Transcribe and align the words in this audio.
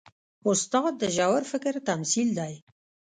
استاد 0.49 0.93
د 1.01 1.03
ژور 1.15 1.41
فکر 1.51 1.73
تمثیل 1.89 2.29
دی. 2.39 2.53